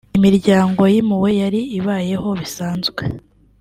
[0.17, 3.03] imiryango yimuwe yari ibayeho bisanzwe